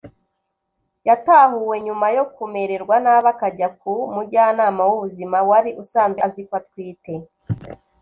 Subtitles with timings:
[1.07, 7.13] yatahuwe nyuma yo kumererwa nabi akajya ku mujyanama w’ubuzima wari usanzwe azi ko atwite